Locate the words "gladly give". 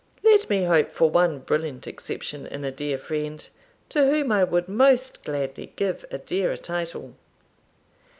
5.23-6.05